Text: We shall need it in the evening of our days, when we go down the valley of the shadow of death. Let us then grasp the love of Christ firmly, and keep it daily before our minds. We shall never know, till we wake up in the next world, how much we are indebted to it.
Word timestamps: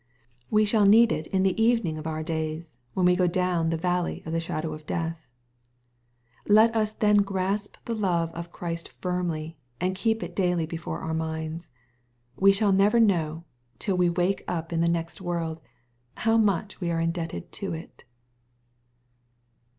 We 0.49 0.65
shall 0.65 0.87
need 0.87 1.11
it 1.11 1.27
in 1.27 1.43
the 1.43 1.61
evening 1.61 1.99
of 1.99 2.07
our 2.07 2.23
days, 2.23 2.79
when 2.95 3.05
we 3.05 3.15
go 3.15 3.27
down 3.27 3.69
the 3.69 3.77
valley 3.77 4.23
of 4.25 4.33
the 4.33 4.39
shadow 4.39 4.73
of 4.73 4.87
death. 4.87 5.27
Let 6.47 6.75
us 6.75 6.91
then 6.93 7.17
grasp 7.17 7.75
the 7.85 7.93
love 7.93 8.31
of 8.31 8.51
Christ 8.51 8.89
firmly, 8.99 9.59
and 9.79 9.93
keep 9.93 10.23
it 10.23 10.35
daily 10.35 10.65
before 10.65 11.01
our 11.01 11.13
minds. 11.13 11.69
We 12.35 12.51
shall 12.51 12.71
never 12.71 12.99
know, 12.99 13.43
till 13.77 13.95
we 13.95 14.09
wake 14.09 14.43
up 14.47 14.73
in 14.73 14.81
the 14.81 14.89
next 14.89 15.21
world, 15.21 15.61
how 16.17 16.35
much 16.35 16.81
we 16.81 16.89
are 16.89 16.99
indebted 16.99 17.51
to 17.51 17.73
it. 17.73 18.03